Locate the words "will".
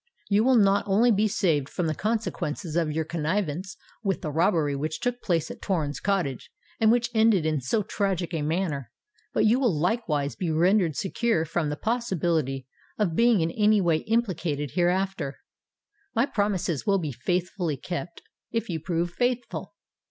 0.43-0.55, 9.59-9.71, 16.83-16.97